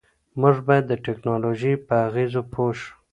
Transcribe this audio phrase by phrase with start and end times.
[0.41, 2.91] موږ باید د ټیکنالوژۍ په اغېزو پوه شو.